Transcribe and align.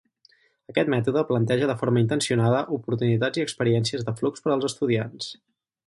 Aquest 0.71 0.87
mètode 0.93 1.23
planteja 1.31 1.67
de 1.71 1.75
forma 1.83 2.03
intencionada 2.05 2.63
oportunitats 2.79 3.43
i 3.43 3.47
experiències 3.49 4.09
de 4.09 4.19
flux 4.23 4.47
per 4.47 4.55
als 4.57 4.71
estudiants. 4.73 5.31